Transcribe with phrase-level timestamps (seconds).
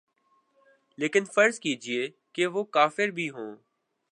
[0.97, 3.55] لیکن فرض کیجیے کہ وہ کافر بھی ہوں۔